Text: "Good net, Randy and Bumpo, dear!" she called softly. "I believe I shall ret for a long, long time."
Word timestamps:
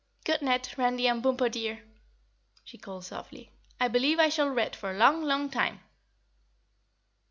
"Good 0.25 0.41
net, 0.41 0.73
Randy 0.79 1.05
and 1.07 1.21
Bumpo, 1.21 1.47
dear!" 1.47 1.83
she 2.65 2.79
called 2.79 3.05
softly. 3.05 3.51
"I 3.79 3.87
believe 3.87 4.17
I 4.17 4.29
shall 4.29 4.49
ret 4.49 4.75
for 4.75 4.89
a 4.89 4.97
long, 4.97 5.21
long 5.21 5.47
time." 5.47 5.81